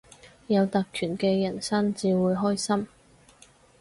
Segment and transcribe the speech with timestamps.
[0.47, 2.87] 有特權嘅人生至會開心